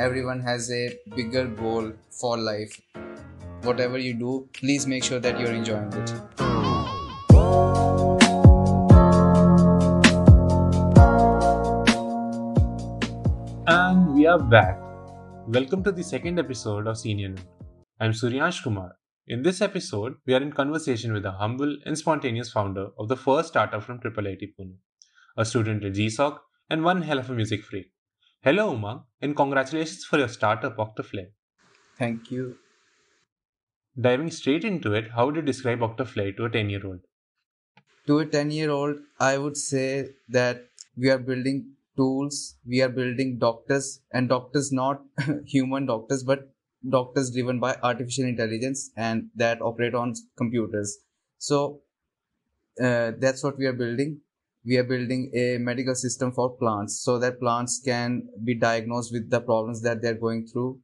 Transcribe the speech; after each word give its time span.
everyone 0.00 0.40
has 0.40 0.70
a 0.72 0.98
bigger 1.14 1.46
goal 1.46 1.92
for 2.10 2.38
life. 2.38 2.80
Whatever 3.64 3.98
you 3.98 4.14
do, 4.14 4.48
please 4.54 4.86
make 4.86 5.04
sure 5.04 5.20
that 5.20 5.38
you're 5.38 5.52
enjoying 5.52 5.92
it. 5.92 6.10
And 13.66 14.14
we 14.14 14.26
are 14.26 14.38
back. 14.38 14.78
Welcome 15.46 15.84
to 15.84 15.92
the 15.92 16.02
second 16.02 16.38
episode 16.38 16.86
of 16.86 16.96
Senior 16.96 17.28
Note. 17.28 17.44
I'm 18.00 18.12
Suryansh 18.12 18.62
Kumar. 18.62 18.96
In 19.26 19.42
this 19.42 19.60
episode, 19.60 20.14
we 20.26 20.32
are 20.32 20.40
in 20.40 20.50
conversation 20.50 21.12
with 21.12 21.26
a 21.26 21.32
humble 21.32 21.76
and 21.84 21.98
spontaneous 21.98 22.50
founder 22.50 22.86
of 22.98 23.08
the 23.08 23.16
first 23.18 23.48
startup 23.48 23.82
from 23.82 24.00
IIIT 24.00 24.54
Pune, 24.58 24.76
a 25.36 25.44
student 25.44 25.84
at 25.84 25.92
GSOC, 25.92 26.38
and 26.70 26.84
one 26.84 27.02
hell 27.02 27.18
of 27.18 27.28
a 27.28 27.34
music 27.34 27.62
freak. 27.64 27.90
Hello, 28.42 28.74
Umang, 28.74 29.04
and 29.20 29.36
congratulations 29.36 30.02
for 30.02 30.16
your 30.18 30.26
startup, 30.26 30.78
Octaflyte. 30.78 31.32
Thank 31.98 32.30
you. 32.30 32.56
Diving 34.00 34.30
straight 34.30 34.64
into 34.64 34.94
it, 34.94 35.10
how 35.14 35.26
would 35.26 35.36
you 35.36 35.42
describe 35.42 35.80
Octaflyte 35.80 36.38
to 36.38 36.46
a 36.46 36.50
10 36.50 36.70
year 36.70 36.80
old? 36.86 37.00
To 38.06 38.20
a 38.20 38.24
10 38.24 38.50
year 38.50 38.70
old, 38.70 38.96
I 39.18 39.36
would 39.36 39.58
say 39.58 40.14
that 40.30 40.70
we 40.96 41.10
are 41.10 41.18
building 41.18 41.74
tools, 41.98 42.56
we 42.66 42.80
are 42.80 42.88
building 42.88 43.36
doctors, 43.38 44.00
and 44.10 44.30
doctors 44.30 44.72
not 44.72 45.02
human 45.44 45.84
doctors, 45.84 46.24
but 46.24 46.48
doctors 46.88 47.30
driven 47.30 47.60
by 47.60 47.76
artificial 47.82 48.24
intelligence 48.24 48.90
and 48.96 49.28
that 49.34 49.60
operate 49.60 49.94
on 49.94 50.14
computers. 50.38 50.96
So 51.36 51.82
uh, 52.82 53.12
that's 53.18 53.44
what 53.44 53.58
we 53.58 53.66
are 53.66 53.74
building. 53.74 54.22
We 54.64 54.76
are 54.76 54.84
building 54.84 55.30
a 55.34 55.58
medical 55.58 55.94
system 55.94 56.32
for 56.32 56.56
plants 56.56 57.00
so 57.02 57.18
that 57.18 57.40
plants 57.40 57.80
can 57.84 58.28
be 58.44 58.54
diagnosed 58.54 59.12
with 59.12 59.30
the 59.30 59.40
problems 59.40 59.82
that 59.82 60.02
they're 60.02 60.14
going 60.26 60.46
through, 60.46 60.80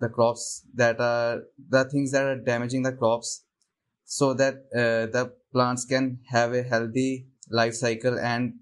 the 0.00 0.08
crops 0.08 0.66
that 0.74 1.00
are 1.00 1.42
the 1.68 1.84
things 1.84 2.12
that 2.12 2.24
are 2.24 2.36
damaging 2.36 2.82
the 2.82 2.92
crops, 2.92 3.44
so 4.04 4.34
that 4.34 4.54
uh, 4.74 5.06
the 5.16 5.32
plants 5.52 5.84
can 5.84 6.20
have 6.28 6.54
a 6.54 6.62
healthy 6.62 7.28
life 7.50 7.74
cycle 7.74 8.18
and 8.18 8.54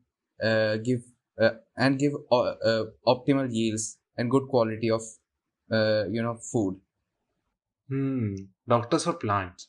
uh, 0.42 0.76
give 0.78 1.02
uh, 1.40 1.50
and 1.76 1.98
give 1.98 2.12
uh, 2.32 2.54
uh, 2.70 2.84
optimal 3.06 3.48
yields 3.50 3.98
and 4.16 4.30
good 4.30 4.48
quality 4.48 4.90
of 4.90 5.02
uh, 5.70 6.04
you 6.10 6.22
know 6.22 6.38
food 6.52 6.80
Hmm, 7.88 8.34
doctors 8.68 9.04
for 9.04 9.14
plants. 9.14 9.68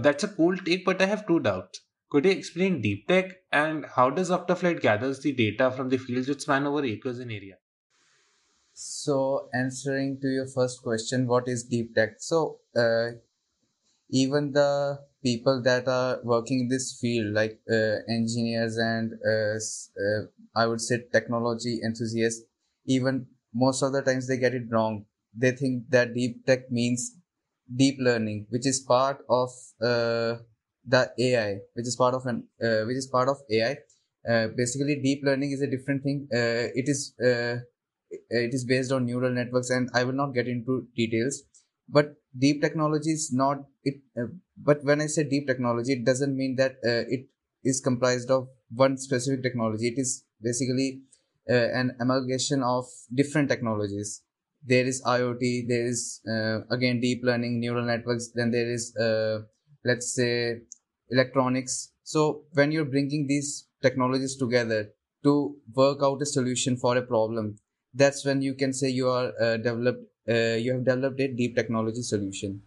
That's 0.00 0.24
a 0.24 0.28
cool 0.28 0.56
take, 0.58 0.84
but 0.84 1.00
I 1.00 1.06
have 1.06 1.26
two 1.26 1.40
doubts. 1.40 1.80
Could 2.10 2.26
you 2.26 2.32
explain 2.32 2.82
deep 2.82 3.08
tech 3.08 3.44
and 3.50 3.86
how 3.86 4.10
does 4.10 4.30
Octaflyte 4.30 4.82
gathers 4.82 5.20
the 5.20 5.32
data 5.32 5.70
from 5.70 5.88
the 5.88 5.96
fields 5.98 6.28
which 6.28 6.42
span 6.42 6.66
over 6.66 6.84
acres 6.84 7.18
in 7.20 7.30
area? 7.30 7.56
so 8.72 9.48
answering 9.54 10.18
to 10.20 10.28
your 10.28 10.46
first 10.46 10.82
question 10.82 11.26
what 11.26 11.46
is 11.48 11.64
deep 11.64 11.94
tech 11.94 12.14
so 12.18 12.58
uh, 12.76 13.10
even 14.10 14.52
the 14.52 14.98
people 15.22 15.62
that 15.62 15.86
are 15.88 16.20
working 16.24 16.60
in 16.60 16.68
this 16.68 16.98
field 17.00 17.34
like 17.34 17.60
uh, 17.70 17.96
engineers 18.08 18.76
and 18.78 19.12
uh, 19.32 19.56
uh, 20.04 20.22
i 20.56 20.66
would 20.66 20.80
say 20.80 20.98
technology 21.12 21.80
enthusiasts 21.84 22.44
even 22.86 23.26
most 23.54 23.82
of 23.82 23.92
the 23.92 24.02
times 24.02 24.26
they 24.26 24.38
get 24.38 24.54
it 24.54 24.70
wrong 24.70 25.04
they 25.34 25.50
think 25.52 25.84
that 25.90 26.14
deep 26.14 26.44
tech 26.46 26.70
means 26.70 27.16
deep 27.76 27.96
learning 28.00 28.46
which 28.50 28.66
is 28.66 28.80
part 28.80 29.18
of 29.28 29.50
uh, 29.82 30.36
the 30.94 31.02
ai 31.26 31.50
which 31.74 31.86
is 31.92 31.96
part 32.02 32.14
of 32.14 32.26
an 32.26 32.38
uh, 32.66 32.82
which 32.88 32.96
is 33.02 33.08
part 33.16 33.28
of 33.28 33.38
ai 33.58 33.72
uh, 34.28 34.48
basically 34.56 34.96
deep 35.02 35.22
learning 35.24 35.52
is 35.52 35.62
a 35.62 35.66
different 35.66 36.02
thing. 36.02 36.28
Uh, 36.32 36.68
it 36.74 36.88
is 36.88 37.14
uh, 37.24 37.56
it 38.10 38.52
is 38.52 38.64
based 38.64 38.92
on 38.92 39.06
neural 39.06 39.30
networks 39.30 39.70
and 39.70 39.88
i 39.94 40.04
will 40.04 40.12
not 40.12 40.34
get 40.34 40.48
into 40.48 40.86
details. 40.96 41.42
But 41.88 42.14
deep 42.38 42.60
technology 42.62 43.10
is 43.10 43.30
not 43.32 43.64
it 43.84 43.94
uh, 44.18 44.26
but 44.56 44.84
when 44.84 45.00
i 45.00 45.06
say 45.06 45.24
deep 45.24 45.46
technology 45.46 45.92
it 45.94 46.04
doesn't 46.04 46.36
mean 46.36 46.56
that 46.56 46.72
uh, 46.84 47.04
it 47.16 47.26
is 47.64 47.80
comprised 47.80 48.30
of 48.30 48.48
one 48.74 48.96
specific 48.96 49.42
technology. 49.42 49.88
It 49.88 49.98
is 49.98 50.24
basically 50.42 51.02
an 51.48 51.96
amalgamation 52.00 52.62
of 52.62 52.84
different 53.12 53.48
technologies. 53.48 54.22
There 54.64 54.84
is 54.86 55.02
iot 55.04 55.40
there 55.68 55.86
is 55.86 56.20
again 56.70 57.00
deep 57.00 57.22
learning 57.24 57.58
neural 57.60 57.84
networks 57.84 58.30
then 58.34 58.50
there 58.50 58.70
is 58.70 58.94
let's 59.84 60.12
say 60.14 60.60
electronics 61.10 61.92
so 62.02 62.42
when 62.52 62.72
you're 62.72 62.90
bringing 62.96 63.26
these 63.26 63.66
technologies 63.82 64.36
together 64.36 64.90
to 65.22 65.56
work 65.74 65.98
out 66.02 66.22
a 66.22 66.26
solution 66.26 66.76
for 66.76 66.96
a 66.96 67.02
problem 67.02 67.56
that's 67.94 68.24
when 68.24 68.40
you 68.42 68.54
can 68.54 68.72
say 68.72 68.88
you 68.88 69.08
are 69.08 69.32
uh, 69.40 69.56
developed 69.56 70.04
uh, 70.28 70.56
you 70.64 70.72
have 70.72 70.84
developed 70.84 71.20
a 71.20 71.28
deep 71.28 71.54
technology 71.56 72.02
solution 72.02 72.62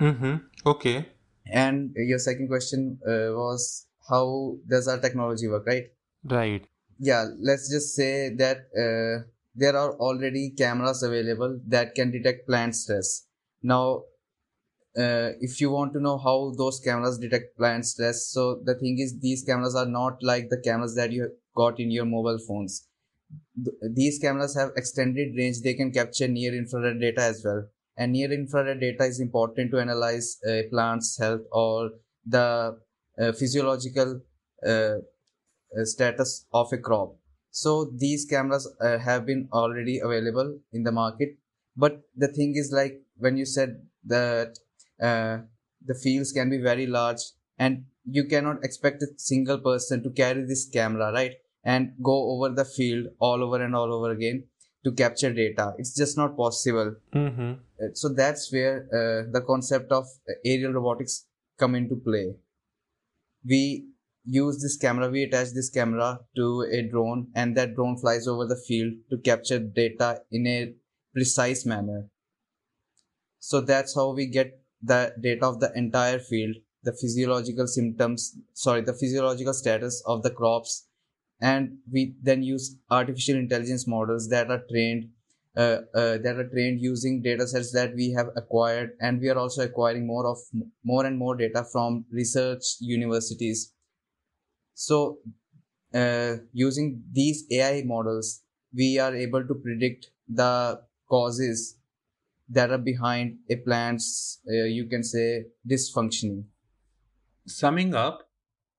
Mm-hmm. 0.00 0.34
Okay. 0.64 1.06
and 1.52 1.92
your 1.96 2.18
second 2.20 2.48
question 2.48 2.98
uh, 3.06 3.34
was 3.34 3.86
how 4.08 4.56
does 4.68 4.86
our 4.88 4.98
technology 4.98 5.48
work 5.48 5.66
right 5.66 5.86
Right. 6.24 6.66
yeah 6.98 7.24
let's 7.40 7.70
just 7.70 7.94
say 7.94 8.34
that 8.42 8.58
uh, 8.84 9.26
there 9.54 9.76
are 9.76 9.92
already 9.94 10.50
cameras 10.50 11.02
available 11.02 11.58
that 11.66 11.94
can 11.94 12.10
detect 12.10 12.46
plant 12.46 12.76
stress 12.76 13.26
now 13.62 14.02
uh, 14.96 15.30
if 15.40 15.60
you 15.60 15.70
want 15.70 15.92
to 15.92 16.00
know 16.00 16.18
how 16.18 16.52
those 16.56 16.80
cameras 16.80 17.18
detect 17.18 17.56
plant 17.56 17.84
stress 17.86 18.26
so 18.26 18.60
the 18.64 18.74
thing 18.74 18.98
is 18.98 19.18
these 19.20 19.44
cameras 19.44 19.74
are 19.74 19.86
not 19.86 20.22
like 20.22 20.48
the 20.48 20.60
cameras 20.60 20.94
that 20.94 21.12
you 21.12 21.30
got 21.54 21.80
in 21.80 21.90
your 21.90 22.04
mobile 22.04 22.38
phones. 22.46 22.86
Th- 23.64 23.92
these 24.00 24.18
cameras 24.18 24.54
have 24.56 24.70
extended 24.76 25.36
range. 25.36 25.60
They 25.62 25.74
can 25.74 25.90
capture 25.92 26.28
near 26.28 26.54
infrared 26.54 27.00
data 27.00 27.22
as 27.22 27.42
well. 27.44 27.64
And 27.96 28.12
near 28.12 28.32
infrared 28.32 28.80
data 28.80 29.04
is 29.04 29.20
important 29.20 29.72
to 29.72 29.80
analyze 29.80 30.38
a 30.46 30.64
plant's 30.70 31.18
health 31.18 31.42
or 31.52 31.90
the 32.24 32.78
uh, 33.20 33.32
physiological 33.32 34.20
uh, 34.66 34.70
uh, 34.70 35.84
status 35.84 36.46
of 36.52 36.72
a 36.72 36.78
crop. 36.78 37.16
So 37.50 37.90
these 37.96 38.24
cameras 38.24 38.68
uh, 38.80 38.98
have 38.98 39.26
been 39.26 39.48
already 39.52 39.98
available 39.98 40.58
in 40.72 40.84
the 40.84 40.92
market. 40.92 41.36
But 41.76 42.02
the 42.16 42.28
thing 42.28 42.54
is 42.56 42.72
like 42.72 43.02
when 43.16 43.36
you 43.36 43.46
said 43.46 43.82
that 44.04 44.58
uh, 45.02 45.38
the 45.84 45.94
fields 45.94 46.32
can 46.32 46.50
be 46.50 46.58
very 46.58 46.86
large 46.86 47.20
and 47.58 47.84
you 48.04 48.24
cannot 48.24 48.64
expect 48.64 49.02
a 49.02 49.06
single 49.16 49.58
person 49.58 50.02
to 50.02 50.10
carry 50.10 50.44
this 50.44 50.68
camera 50.68 51.12
right? 51.12 51.34
And 51.64 51.92
go 52.02 52.30
over 52.30 52.54
the 52.54 52.64
field 52.64 53.08
all 53.18 53.42
over 53.42 53.62
and 53.62 53.74
all 53.74 53.92
over 53.92 54.10
again 54.10 54.44
to 54.84 54.92
capture 54.92 55.32
data. 55.32 55.74
It's 55.76 55.94
just 55.94 56.16
not 56.16 56.36
possible. 56.36 56.94
Mm-hmm. 57.14 57.52
Uh, 57.52 57.88
so 57.94 58.08
that's 58.08 58.52
where 58.52 58.86
uh, 58.92 59.30
the 59.32 59.42
concept 59.46 59.92
of 59.92 60.04
uh, 60.04 60.32
aerial 60.44 60.72
robotics 60.72 61.26
come 61.58 61.74
into 61.74 61.96
play. 61.96 62.34
We 63.44 63.88
use 64.24 64.60
this 64.60 64.76
camera 64.76 65.08
we 65.08 65.22
attach 65.22 65.52
this 65.54 65.70
camera 65.70 66.20
to 66.36 66.66
a 66.70 66.82
drone 66.82 67.28
and 67.34 67.56
that 67.56 67.74
drone 67.74 67.96
flies 67.96 68.26
over 68.28 68.46
the 68.46 68.60
field 68.68 68.92
to 69.10 69.16
capture 69.18 69.58
data 69.58 70.20
in 70.30 70.46
a 70.46 70.74
precise 71.14 71.64
manner. 71.64 72.06
So 73.38 73.60
that's 73.60 73.94
how 73.94 74.12
we 74.12 74.26
get 74.26 74.57
the 74.82 75.12
data 75.20 75.46
of 75.46 75.60
the 75.60 75.72
entire 75.74 76.18
field 76.18 76.56
the 76.84 76.92
physiological 76.92 77.66
symptoms 77.66 78.36
sorry 78.52 78.80
the 78.82 78.92
physiological 78.92 79.52
status 79.52 80.02
of 80.06 80.22
the 80.22 80.30
crops 80.30 80.86
and 81.40 81.78
we 81.92 82.14
then 82.22 82.42
use 82.42 82.76
artificial 82.90 83.36
intelligence 83.36 83.86
models 83.86 84.28
that 84.28 84.50
are 84.50 84.62
trained 84.70 85.08
uh, 85.56 85.78
uh, 85.94 86.18
that 86.18 86.36
are 86.38 86.48
trained 86.48 86.80
using 86.80 87.20
data 87.22 87.46
sets 87.46 87.72
that 87.72 87.94
we 87.94 88.12
have 88.12 88.28
acquired 88.36 88.90
and 89.00 89.20
we 89.20 89.28
are 89.28 89.38
also 89.38 89.62
acquiring 89.62 90.06
more 90.06 90.26
of 90.26 90.38
more 90.84 91.04
and 91.04 91.18
more 91.18 91.34
data 91.34 91.64
from 91.72 92.04
research 92.12 92.62
universities. 92.80 93.72
So 94.74 95.18
uh, 95.94 96.36
using 96.52 97.02
these 97.10 97.44
ai 97.50 97.82
models 97.84 98.42
we 98.72 98.98
are 98.98 99.14
able 99.14 99.44
to 99.46 99.54
predict 99.54 100.10
the 100.28 100.80
causes 101.08 101.78
that 102.48 102.70
are 102.70 102.78
behind 102.78 103.38
a 103.50 103.56
plant's 103.56 104.40
uh, 104.48 104.64
you 104.64 104.86
can 104.86 105.02
say 105.04 105.46
dysfunctioning 105.68 106.44
Summing 107.46 107.94
up, 107.96 108.30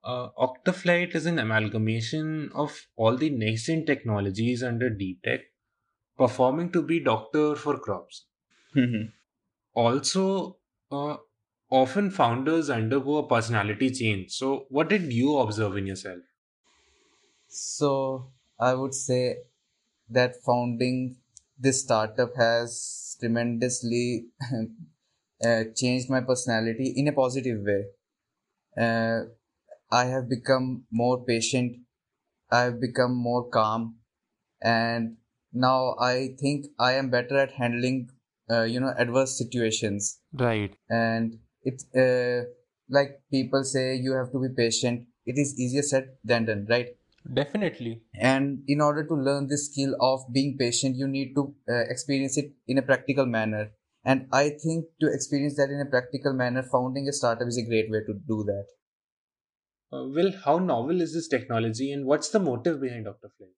uh, 0.04 0.30
Octaflyte 0.38 1.14
is 1.14 1.26
an 1.26 1.40
amalgamation 1.40 2.50
of 2.54 2.88
all 2.96 3.18
the 3.18 3.30
nascent 3.30 3.86
technologies 3.86 4.64
under 4.64 4.90
deep 4.90 5.22
tech, 5.24 5.42
performing 6.18 6.72
to 6.72 6.82
be 6.82 7.00
doctor 7.00 7.56
for 7.56 7.80
crops. 7.80 8.26
Also, 9.74 10.58
uh, 10.92 11.18
often 11.72 12.12
founders 12.12 12.70
undergo 12.70 13.18
a 13.18 13.28
personality 13.28 13.90
change. 13.90 14.32
So, 14.32 14.68
what 14.70 14.90
did 14.90 15.12
you 15.12 15.38
observe 15.38 15.76
in 15.78 15.88
yourself? 15.88 16.22
So 17.48 18.32
I 18.60 18.74
would 18.74 18.94
say 18.94 19.40
that 20.10 20.36
founding 20.44 21.18
this 21.58 21.82
startup 21.82 22.36
has 22.36 23.09
tremendously 23.20 24.28
uh, 25.46 25.64
changed 25.76 26.10
my 26.10 26.22
personality 26.22 26.94
in 26.96 27.08
a 27.08 27.14
positive 27.14 27.60
way. 27.62 27.86
Uh, 28.80 29.22
I 29.92 30.06
have 30.06 30.30
become 30.30 30.86
more 30.92 31.24
patient. 31.26 31.78
I 32.52 32.62
have 32.62 32.80
become 32.82 33.16
more 33.16 33.50
calm, 33.50 33.98
and 34.62 35.18
now 35.54 35.96
I 36.00 36.36
think 36.40 36.66
I 36.80 36.94
am 36.94 37.10
better 37.10 37.38
at 37.38 37.52
handling, 37.52 38.10
uh, 38.50 38.64
you 38.64 38.80
know, 38.80 38.94
adverse 38.98 39.38
situations. 39.38 40.20
Right. 40.34 40.76
And 40.90 41.40
it's 41.64 41.86
uh, 41.96 42.46
like 42.90 43.22
people 43.32 43.64
say, 43.64 43.96
you 43.96 44.14
have 44.14 44.32
to 44.32 44.40
be 44.40 44.50
patient. 44.56 45.08
It 45.26 45.38
is 45.38 45.60
easier 45.60 45.84
said 45.84 46.10
than 46.24 46.46
done, 46.46 46.68
right? 46.70 46.88
Definitely. 47.34 48.02
And 48.16 48.64
in 48.68 48.82
order 48.82 49.06
to 49.06 49.14
learn 49.14 49.48
this 49.48 49.68
skill 49.72 49.96
of 50.02 50.22
being 50.34 50.58
patient, 50.58 50.96
you 50.96 51.08
need 51.08 51.34
to 51.36 51.54
uh, 51.70 51.84
experience 51.90 52.38
it 52.38 52.54
in 52.68 52.78
a 52.78 52.82
practical 52.82 53.26
manner. 53.26 53.72
And 54.04 54.28
I 54.32 54.50
think 54.50 54.86
to 55.02 55.12
experience 55.14 55.56
that 55.58 55.70
in 55.70 55.80
a 55.80 55.90
practical 55.90 56.34
manner, 56.34 56.64
founding 56.64 57.08
a 57.08 57.14
startup 57.14 57.48
is 57.48 57.58
a 57.58 57.68
great 57.68 57.92
way 57.92 58.00
to 58.00 58.14
do 58.28 58.44
that. 58.46 58.66
Uh, 59.92 60.08
well, 60.08 60.32
how 60.46 60.60
novel 60.60 61.02
is 61.02 61.14
this 61.14 61.28
technology 61.28 61.92
and 61.92 62.06
what's 62.06 62.30
the 62.30 62.40
motive 62.40 62.80
behind 62.80 63.08
Octaflyte? 63.08 63.58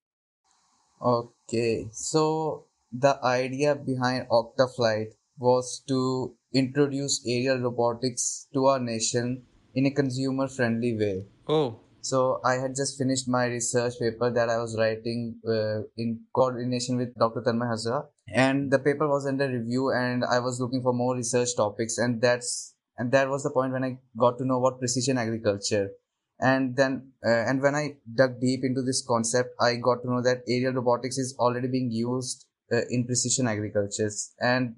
Okay, 1.02 1.88
so 1.92 2.68
the 2.92 3.20
idea 3.24 3.76
behind 3.76 4.28
Octaflyte 4.30 5.14
was 5.38 5.84
to 5.88 6.36
introduce 6.54 7.24
aerial 7.28 7.60
robotics 7.60 8.48
to 8.54 8.66
our 8.66 8.80
nation 8.80 9.44
in 9.74 9.86
a 9.86 9.92
consumer 9.92 10.48
friendly 10.48 10.96
way. 10.96 11.26
Oh, 11.48 11.80
So 12.02 12.42
I 12.44 12.56
had 12.56 12.76
just 12.76 12.98
finished 12.98 13.28
my 13.28 13.46
research 13.46 13.94
paper 14.00 14.32
that 14.32 14.50
I 14.50 14.58
was 14.58 14.76
writing 14.78 15.40
uh, 15.48 15.82
in 15.96 16.22
coordination 16.34 16.98
with 16.98 17.16
Dr. 17.16 17.42
Tanmay 17.42 17.70
Hazra, 17.72 18.06
and 18.34 18.72
the 18.72 18.80
paper 18.80 19.08
was 19.08 19.28
under 19.28 19.48
review, 19.48 19.92
and 19.92 20.24
I 20.26 20.40
was 20.40 20.60
looking 20.60 20.82
for 20.82 20.94
more 20.94 21.16
research 21.16 21.56
topics, 21.56 22.00
and 22.00 22.22
that's 22.22 22.74
and 22.98 23.12
that 23.12 23.30
was 23.30 23.44
the 23.44 23.52
point 23.52 23.74
when 23.74 23.84
I 23.84 24.00
got 24.18 24.40
to 24.40 24.46
know 24.46 24.64
about 24.64 24.80
precision 24.80 25.20
agriculture, 25.20 25.92
and 26.40 26.76
then 26.76 27.12
uh, 27.24 27.30
and 27.30 27.62
when 27.62 27.76
I 27.76 27.98
dug 28.16 28.42
deep 28.42 28.64
into 28.64 28.82
this 28.82 29.06
concept, 29.08 29.50
I 29.60 29.76
got 29.76 30.02
to 30.02 30.10
know 30.10 30.24
that 30.24 30.42
aerial 30.48 30.74
robotics 30.74 31.20
is 31.20 31.36
already 31.38 31.68
being 31.68 31.92
used 31.92 32.46
uh, 32.72 32.82
in 32.90 33.06
precision 33.06 33.48
agricultures, 33.48 34.34
and 34.40 34.76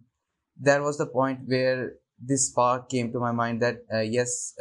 that 0.60 0.82
was 0.82 0.98
the 0.98 1.08
point 1.08 1.40
where 1.46 1.94
this 2.20 2.48
spark 2.50 2.90
came 2.90 3.12
to 3.14 3.20
my 3.20 3.32
mind 3.32 3.62
that 3.62 3.78
uh, 3.94 4.00
yes. 4.00 4.54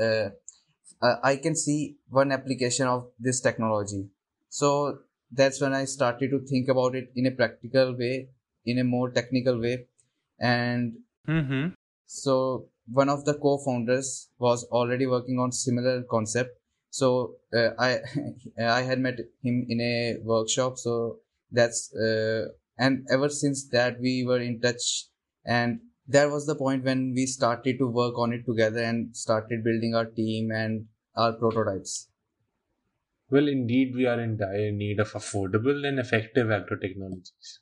Uh, 1.02 1.16
I 1.22 1.36
can 1.36 1.56
see 1.56 1.96
one 2.08 2.30
application 2.30 2.86
of 2.86 3.08
this 3.18 3.40
technology. 3.40 4.08
So 4.48 4.98
that's 5.32 5.60
when 5.60 5.72
I 5.72 5.84
started 5.84 6.30
to 6.30 6.40
think 6.40 6.68
about 6.68 6.94
it 6.94 7.10
in 7.16 7.26
a 7.26 7.30
practical 7.30 7.96
way, 7.96 8.28
in 8.64 8.78
a 8.78 8.84
more 8.84 9.10
technical 9.10 9.60
way. 9.60 9.86
And 10.38 10.98
mm-hmm. 11.28 11.68
so 12.06 12.66
one 12.90 13.08
of 13.08 13.24
the 13.24 13.34
co-founders 13.34 14.28
was 14.38 14.64
already 14.64 15.06
working 15.06 15.38
on 15.38 15.52
similar 15.52 16.02
concept. 16.02 16.58
So 16.90 17.36
uh, 17.52 17.70
I 17.78 17.98
I 18.62 18.82
had 18.82 19.00
met 19.00 19.18
him 19.42 19.66
in 19.68 19.80
a 19.80 20.16
workshop. 20.22 20.78
So 20.78 21.18
that's 21.50 21.94
uh, 21.94 22.48
and 22.78 23.06
ever 23.10 23.28
since 23.28 23.68
that 23.68 24.00
we 24.00 24.24
were 24.24 24.40
in 24.40 24.60
touch 24.60 25.06
and 25.44 25.80
that 26.08 26.30
was 26.30 26.46
the 26.46 26.54
point 26.54 26.84
when 26.84 27.12
we 27.14 27.26
started 27.26 27.78
to 27.78 27.86
work 27.86 28.18
on 28.18 28.32
it 28.32 28.44
together 28.44 28.82
and 28.82 29.16
started 29.16 29.64
building 29.64 29.94
our 29.94 30.06
team 30.06 30.50
and 30.50 30.86
our 31.16 31.32
prototypes. 31.32 32.08
Well, 33.30 33.48
indeed, 33.48 33.94
we 33.94 34.06
are 34.06 34.20
in 34.20 34.36
dire 34.36 34.72
need 34.72 35.00
of 35.00 35.12
affordable 35.12 35.86
and 35.86 35.98
effective 35.98 36.50
agro 36.50 36.76
technologies. 36.76 37.60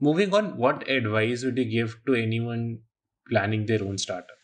Moving 0.00 0.34
on, 0.34 0.56
what 0.56 0.88
advice 0.90 1.44
would 1.44 1.56
you 1.56 1.64
give 1.64 1.98
to 2.06 2.14
anyone 2.14 2.80
planning 3.28 3.66
their 3.66 3.82
own 3.82 3.96
startup? 3.96 4.36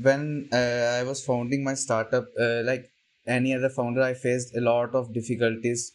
When 0.00 0.48
uh, 0.52 0.56
I 0.56 1.04
was 1.04 1.24
founding 1.24 1.62
my 1.62 1.74
startup, 1.74 2.26
uh, 2.38 2.62
like 2.64 2.90
any 3.26 3.54
other 3.54 3.68
founder, 3.68 4.02
I 4.02 4.14
faced 4.14 4.56
a 4.56 4.60
lot 4.60 4.94
of 4.94 5.14
difficulties 5.14 5.94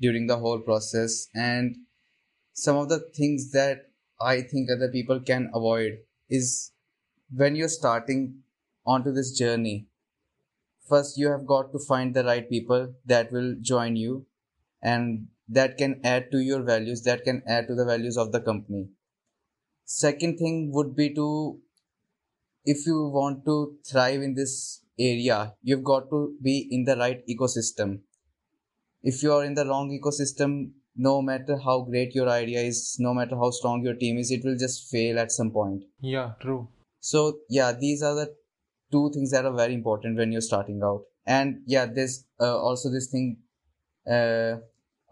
during 0.00 0.26
the 0.26 0.36
whole 0.36 0.60
process. 0.60 1.28
And 1.34 1.76
some 2.52 2.76
of 2.76 2.88
the 2.88 3.00
things 3.14 3.52
that 3.52 3.86
I 4.20 4.42
think 4.42 4.70
other 4.70 4.90
people 4.90 5.20
can 5.20 5.50
avoid 5.54 5.98
is 6.28 6.72
when 7.34 7.56
you're 7.56 7.68
starting 7.68 8.42
onto 8.84 9.12
this 9.12 9.32
journey, 9.32 9.86
first 10.88 11.18
you 11.18 11.30
have 11.30 11.46
got 11.46 11.72
to 11.72 11.78
find 11.78 12.14
the 12.14 12.24
right 12.24 12.48
people 12.48 12.94
that 13.04 13.32
will 13.32 13.54
join 13.60 13.96
you 13.96 14.26
and 14.82 15.26
that 15.48 15.76
can 15.78 16.00
add 16.04 16.30
to 16.30 16.38
your 16.38 16.62
values 16.62 17.02
that 17.02 17.24
can 17.24 17.42
add 17.46 17.68
to 17.68 17.74
the 17.74 17.84
values 17.84 18.16
of 18.16 18.32
the 18.32 18.40
company. 18.40 18.88
Second 19.84 20.38
thing 20.38 20.70
would 20.72 20.96
be 20.96 21.14
to 21.14 21.58
if 22.64 22.86
you 22.86 23.08
want 23.08 23.44
to 23.44 23.76
thrive 23.88 24.22
in 24.22 24.34
this 24.34 24.82
area 24.98 25.54
you've 25.62 25.84
got 25.84 26.10
to 26.10 26.34
be 26.42 26.68
in 26.70 26.84
the 26.84 26.96
right 26.96 27.22
ecosystem. 27.28 28.00
If 29.02 29.22
you 29.22 29.32
are 29.32 29.44
in 29.44 29.54
the 29.54 29.66
wrong 29.66 29.90
ecosystem 29.90 30.70
no 30.96 31.20
matter 31.22 31.58
how 31.62 31.80
great 31.82 32.14
your 32.14 32.28
idea 32.28 32.60
is 32.60 32.96
no 32.98 33.12
matter 33.12 33.36
how 33.36 33.50
strong 33.50 33.84
your 33.84 33.94
team 33.94 34.18
is 34.18 34.30
it 34.30 34.44
will 34.44 34.56
just 34.56 34.90
fail 34.90 35.18
at 35.18 35.30
some 35.30 35.50
point. 35.50 35.84
Yeah, 36.00 36.32
true. 36.40 36.68
so 37.00 37.38
yeah 37.48 37.72
these 37.72 38.02
are 38.02 38.14
the 38.14 38.34
two 38.92 39.10
things 39.12 39.30
that 39.32 39.44
are 39.44 39.56
very 39.56 39.74
important 39.74 40.16
when 40.16 40.32
you're 40.32 40.40
starting 40.40 40.80
out. 40.82 41.02
And 41.26 41.62
yeah 41.66 41.86
there's 41.86 42.24
uh, 42.40 42.56
also 42.58 42.90
this 42.90 43.10
thing 43.10 43.38
uh, 44.10 44.56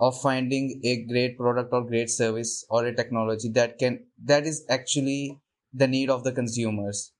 of 0.00 0.20
finding 0.20 0.80
a 0.84 1.04
great 1.04 1.36
product 1.38 1.72
or 1.72 1.84
great 1.84 2.10
service 2.10 2.64
or 2.68 2.84
a 2.86 2.94
technology 2.94 3.48
that 3.50 3.78
can 3.78 4.06
that 4.24 4.44
is 4.44 4.64
actually 4.68 5.40
the 5.72 5.86
need 5.86 6.10
of 6.10 6.24
the 6.24 6.32
consumers. 6.32 7.12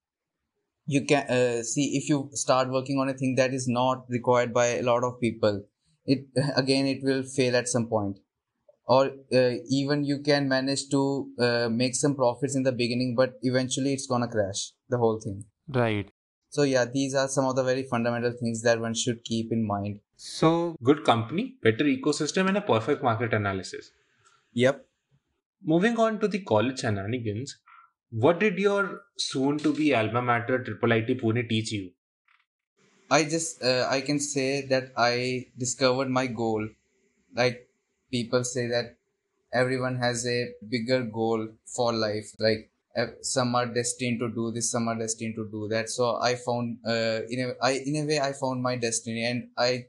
You 0.86 1.06
can 1.06 1.26
uh, 1.28 1.62
see 1.62 1.96
if 1.96 2.08
you 2.08 2.28
start 2.32 2.70
working 2.70 2.98
on 2.98 3.08
a 3.08 3.14
thing 3.14 3.36
that 3.36 3.54
is 3.54 3.66
not 3.66 4.04
required 4.08 4.52
by 4.52 4.66
a 4.66 4.82
lot 4.82 5.02
of 5.02 5.20
people 5.20 5.64
it 6.04 6.26
again 6.56 6.86
it 6.86 7.02
will 7.02 7.22
fail 7.22 7.56
at 7.56 7.68
some 7.68 7.88
point. 7.88 8.18
Or 8.86 9.06
uh, 9.32 9.52
even 9.70 10.04
you 10.04 10.18
can 10.20 10.46
manage 10.46 10.90
to 10.90 11.30
uh, 11.38 11.68
make 11.70 11.94
some 11.94 12.14
profits 12.14 12.54
in 12.54 12.64
the 12.64 12.72
beginning 12.72 13.14
but 13.16 13.34
eventually 13.42 13.94
it's 13.94 14.06
gonna 14.06 14.28
crash 14.28 14.72
the 14.88 14.98
whole 14.98 15.20
thing. 15.20 15.44
Right. 15.68 16.10
So 16.54 16.62
yeah, 16.62 16.84
these 16.84 17.14
are 17.16 17.26
some 17.26 17.46
of 17.46 17.56
the 17.56 17.64
very 17.64 17.82
fundamental 17.82 18.30
things 18.30 18.62
that 18.62 18.80
one 18.80 18.94
should 18.94 19.24
keep 19.24 19.50
in 19.50 19.66
mind. 19.66 19.98
So, 20.16 20.76
good 20.84 21.02
company, 21.02 21.56
better 21.64 21.82
ecosystem, 21.82 22.46
and 22.48 22.56
a 22.56 22.60
perfect 22.60 23.02
market 23.02 23.34
analysis. 23.34 23.90
Yep. 24.52 24.86
Moving 25.64 25.98
on 25.98 26.20
to 26.20 26.28
the 26.28 26.40
college 26.44 26.78
shenanigans, 26.80 27.56
what 28.10 28.38
did 28.38 28.58
your 28.58 29.02
soon 29.16 29.58
to 29.58 29.72
be 29.74 29.94
alma 29.96 30.22
mater 30.22 30.62
Triple 30.62 30.92
IT 30.92 31.16
Pune 31.16 31.48
teach 31.48 31.72
you? 31.72 31.90
I 33.10 33.24
just 33.24 33.60
uh, 33.60 33.88
I 33.90 34.00
can 34.02 34.20
say 34.20 34.64
that 34.66 34.92
I 34.96 35.46
discovered 35.58 36.08
my 36.08 36.28
goal. 36.28 36.68
Like 37.34 37.68
people 38.12 38.44
say 38.44 38.68
that 38.68 38.96
everyone 39.52 39.96
has 39.96 40.24
a 40.24 40.50
bigger 40.68 41.02
goal 41.02 41.48
for 41.66 41.92
life. 41.92 42.32
Like 42.38 42.70
some 43.22 43.54
are 43.54 43.66
destined 43.66 44.20
to 44.20 44.28
do 44.28 44.52
this, 44.52 44.70
some 44.70 44.88
are 44.88 44.98
destined 44.98 45.34
to 45.36 45.48
do 45.50 45.68
that. 45.68 45.88
So 45.88 46.16
I 46.16 46.36
found 46.36 46.78
uh, 46.86 47.20
in 47.28 47.40
a 47.40 47.54
I 47.62 47.72
in 47.84 47.96
a 47.96 48.06
way 48.06 48.20
I 48.20 48.32
found 48.32 48.62
my 48.62 48.76
destiny, 48.76 49.24
and 49.24 49.48
I 49.58 49.86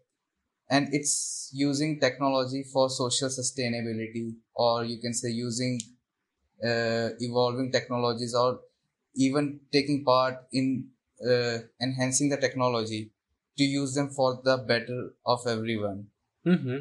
and 0.70 0.90
it's 0.92 1.52
using 1.54 2.00
technology 2.00 2.64
for 2.74 2.90
social 2.90 3.30
sustainability, 3.30 4.36
or 4.56 4.84
you 4.84 5.00
can 5.00 5.14
say 5.14 5.30
using 5.30 5.80
uh, 6.64 7.10
evolving 7.20 7.72
technologies, 7.72 8.34
or 8.34 8.60
even 9.16 9.60
taking 9.72 10.04
part 10.04 10.36
in 10.52 10.88
uh, 11.26 11.60
enhancing 11.82 12.30
the 12.30 12.38
technology 12.38 13.12
to 13.58 13.64
use 13.64 13.94
them 13.94 14.10
for 14.10 14.42
the 14.44 14.58
better 14.58 15.14
of 15.26 15.40
everyone. 15.48 16.08
Mm-hmm. 16.46 16.78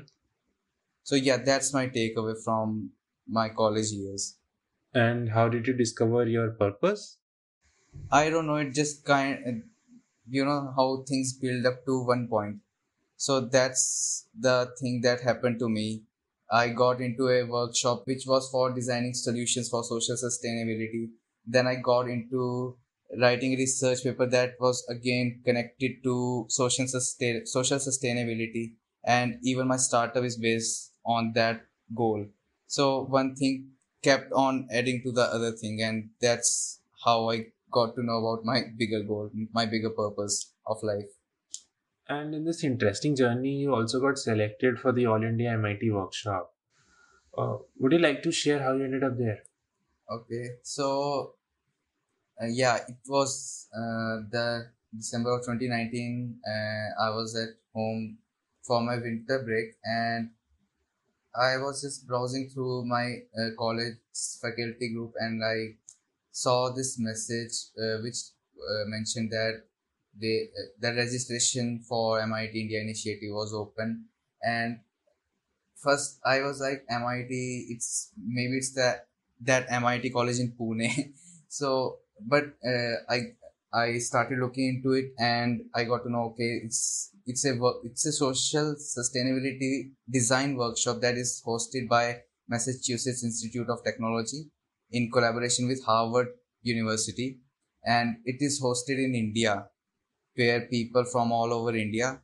So 1.03 1.17
yeah, 1.17 1.37
that's 1.37 1.75
my 1.75 1.89
takeaway 1.89 2.35
from 2.43 2.91
my 3.29 3.51
college 3.51 3.91
years. 3.91 4.39
And 4.95 5.29
how 5.29 5.51
did 5.51 5.67
you 5.67 5.75
discover 5.75 6.27
your 6.27 6.53
purpose? 6.53 7.19
I 8.11 8.31
don't 8.31 8.47
know. 8.47 8.57
It 8.57 8.73
just 8.73 9.05
kind, 9.05 9.65
you 10.29 10.45
know, 10.45 10.73
how 10.77 11.05
things 11.09 11.35
build 11.39 11.67
up 11.67 11.85
to 11.87 12.05
one 12.05 12.29
point. 12.29 12.61
So 13.17 13.41
that's 13.43 14.29
the 14.39 14.75
thing 14.81 15.03
that 15.03 15.23
happened 15.23 15.61
to 15.61 15.69
me. 15.69 16.05
I 16.51 16.71
got 16.71 17.01
into 17.01 17.29
a 17.29 17.45
workshop 17.45 18.07
which 18.07 18.25
was 18.27 18.51
for 18.51 18.73
designing 18.73 19.15
solutions 19.15 19.69
for 19.71 19.85
social 19.85 20.17
sustainability. 20.17 21.13
Then 21.47 21.67
I 21.69 21.77
got 21.77 22.09
into 22.09 22.79
writing 23.21 23.55
a 23.55 23.59
research 23.59 24.05
paper 24.05 24.27
that 24.27 24.55
was 24.61 24.87
again 24.91 25.43
connected 25.45 26.03
to 26.05 26.47
social 26.51 26.89
sustain 26.89 27.47
social 27.47 27.79
sustainability, 27.79 28.77
and 29.05 29.39
even 29.45 29.69
my 29.69 29.77
startup 29.79 30.25
is 30.25 30.39
based 30.39 30.95
on 31.07 31.33
that 31.35 31.67
goal. 31.95 32.27
So 32.67 33.05
one 33.05 33.37
thing 33.37 33.74
kept 34.05 34.33
on 34.33 34.69
adding 34.71 35.03
to 35.03 35.13
the 35.13 35.23
other 35.23 35.53
thing, 35.53 35.83
and 35.83 36.11
that's 36.21 36.81
how 37.05 37.31
I 37.31 37.47
got 37.71 37.95
to 37.97 38.03
know 38.03 38.19
about 38.19 38.45
my 38.45 38.63
bigger 38.79 39.03
goal, 39.03 39.31
my 39.53 39.67
bigger 39.67 39.91
purpose 39.91 40.53
of 40.67 40.83
life. 40.83 41.13
And 42.09 42.35
in 42.35 42.45
this 42.45 42.63
interesting 42.63 43.17
journey, 43.17 43.55
you 43.61 43.75
also 43.75 44.01
got 44.01 44.19
selected 44.19 44.79
for 44.79 44.93
the 44.93 45.07
All 45.07 45.23
India 45.23 45.53
MIT 45.53 45.91
workshop. 45.91 46.53
Uh, 47.37 47.57
would 47.79 47.93
you 47.93 47.99
like 47.99 48.23
to 48.23 48.31
share 48.31 48.63
how 48.63 48.75
you 48.75 48.85
ended 48.85 49.03
up 49.03 49.17
there? 49.19 49.39
Okay, 50.11 50.45
so 50.63 51.35
uh, 52.41 52.47
yeah, 52.47 52.77
it 52.77 52.97
was 53.09 53.69
uh, 53.75 54.23
the 54.31 54.67
December 54.95 55.33
of 55.33 55.41
2019. 55.41 56.41
Uh, 56.47 57.03
I 57.03 57.11
was 57.11 57.35
at 57.37 57.57
home 57.75 58.19
for 58.63 58.81
my 58.83 58.97
winter 58.97 59.43
break, 59.45 59.77
and 59.83 60.31
I 61.37 61.57
was 61.59 61.83
just 61.83 62.07
browsing 62.07 62.49
through 62.49 62.85
my 62.87 63.17
uh, 63.37 63.51
college 63.59 63.97
faculty 64.41 64.93
group 64.95 65.15
and 65.19 65.43
I 65.45 65.77
saw 66.31 66.71
this 66.71 66.99
message 66.99 67.71
uh, 67.79 67.99
which 68.03 68.17
uh, 68.59 68.85
mentioned 68.87 69.31
that 69.31 69.65
they 70.21 70.49
uh, 70.57 70.67
the 70.81 70.95
registration 70.95 71.85
for 71.89 72.21
MIT 72.21 72.61
India 72.61 72.81
initiative 72.81 73.31
was 73.33 73.53
open. 73.53 74.07
And 74.43 74.81
first 75.77 76.21
I 76.25 76.41
was 76.43 76.61
like 76.61 76.85
MIT 76.89 77.67
it's 77.71 78.11
maybe 78.17 78.59
it's 78.59 78.73
that 78.75 79.07
that 79.41 79.67
MIT 79.71 80.11
college 80.11 80.39
in 80.39 80.53
Pune. 80.53 81.13
So 81.49 81.99
but 82.21 82.45
uh, 82.67 82.97
I 83.09 83.35
I 83.75 83.99
started 83.99 84.39
looking 84.39 84.69
into 84.69 84.93
it 84.93 85.07
and 85.19 85.63
I 85.75 85.85
got 85.85 86.05
to 86.05 86.11
know 86.11 86.27
okay 86.33 86.61
it's 86.63 87.11
it's 87.27 87.45
a 87.45 87.59
it's 87.83 88.07
a 88.07 88.13
social 88.13 88.77
sustainability 88.77 89.91
design 90.09 90.57
workshop 90.57 91.01
that 91.01 91.17
is 91.17 91.43
hosted 91.47 91.89
by 91.89 92.21
Massachusetts 92.49 93.25
Institute 93.25 93.69
of 93.69 93.83
Technology 93.83 94.45
in 94.91 95.11
collaboration 95.11 95.67
with 95.67 95.83
Harvard 95.85 96.29
University. 96.63 97.41
And 97.85 98.17
it 98.25 98.37
is 98.41 98.63
hosted 98.63 98.99
in 99.05 99.15
India 99.15 99.67
where 100.37 100.63
people 100.63 101.05
from 101.05 101.33
all 101.33 101.53
over 101.53 101.77
India 101.77 102.21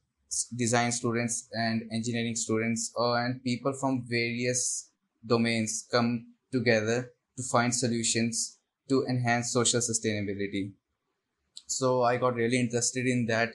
design 0.56 0.92
students 0.92 1.48
and 1.52 1.82
engineering 1.92 2.36
students 2.36 2.92
uh, 2.98 3.14
and 3.14 3.42
people 3.42 3.72
from 3.80 4.04
various 4.08 4.90
domains 5.26 5.86
come 5.90 6.26
together 6.52 7.12
to 7.36 7.42
find 7.50 7.74
solutions 7.74 8.58
to 8.88 9.04
enhance 9.08 9.52
social 9.52 9.80
sustainability 9.80 10.72
so 11.78 12.02
i 12.10 12.16
got 12.16 12.34
really 12.34 12.60
interested 12.60 13.06
in 13.06 13.26
that. 13.26 13.50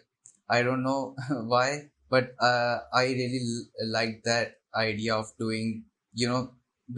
I 0.50 0.62
don't 0.63 0.84
know 0.84 1.15
why 1.53 1.89
but 2.10 2.36
uh, 2.50 2.79
i 2.93 3.05
really 3.19 3.41
l- 3.51 3.89
like 3.98 4.24
that 4.25 4.57
idea 4.75 5.15
of 5.15 5.27
doing 5.43 5.86
you 6.13 6.27
know 6.31 6.41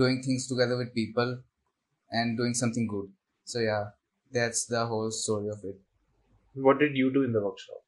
doing 0.01 0.21
things 0.23 0.47
together 0.47 0.77
with 0.77 0.93
people 0.93 1.41
and 2.11 2.37
doing 2.37 2.53
something 2.55 2.87
good. 2.87 3.11
So 3.45 3.59
yeah 3.59 3.91
that's 4.31 4.65
the 4.67 4.85
whole 4.85 5.11
story 5.11 5.49
of 5.49 5.63
it. 5.63 5.79
What 6.55 6.79
did 6.79 6.97
you 6.97 7.13
do 7.13 7.23
in 7.23 7.31
the 7.31 7.41
workshop? 7.41 7.83